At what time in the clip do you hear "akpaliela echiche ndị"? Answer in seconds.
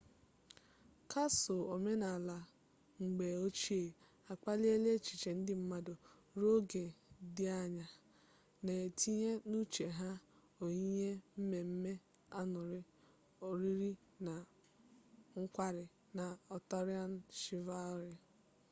4.31-5.53